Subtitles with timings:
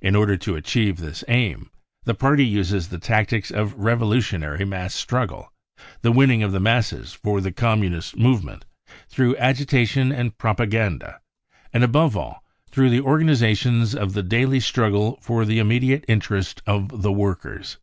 [0.00, 1.68] In order to achieve this aim,
[2.04, 5.52] the party uses the tactics of revolutionary mass struggle,
[6.00, 8.66] the winning of the masses for the Communist movement
[9.08, 11.20] through agitation and propaganda,
[11.72, 15.18] and above all through the 1 THE kEAL INCENDIARIES 79 organisation of thfe daily struggle
[15.20, 17.78] for the immediate interests of the workers.